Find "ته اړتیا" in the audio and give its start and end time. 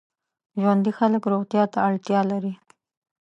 1.73-2.19